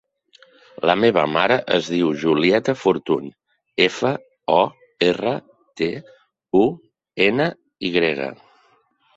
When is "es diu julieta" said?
1.75-2.75